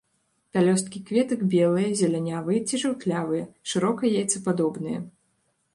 [0.53, 4.99] Пялёсткі кветак белыя, зелянявыя ці жаўтлявыя, шырока яйцападобныя.